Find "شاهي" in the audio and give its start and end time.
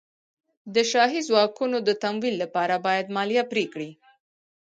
0.91-1.21